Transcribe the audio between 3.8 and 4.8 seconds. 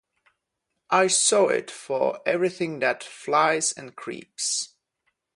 creeps.